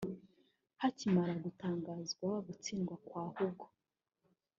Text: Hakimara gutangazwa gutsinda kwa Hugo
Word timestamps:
Hakimara 0.81 1.33
gutangazwa 1.43 2.29
gutsinda 2.45 2.93
kwa 3.05 3.23
Hugo 3.35 3.67